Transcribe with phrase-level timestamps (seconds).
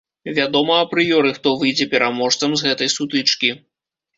[0.37, 3.49] Вядома апрыёры, хто выйдзе пераможцам з гэтай сутычкі.